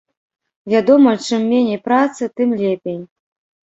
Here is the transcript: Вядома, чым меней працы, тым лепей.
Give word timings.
Вядома, 0.75 1.13
чым 1.27 1.47
меней 1.53 1.79
працы, 1.87 2.35
тым 2.39 2.61
лепей. 2.67 3.01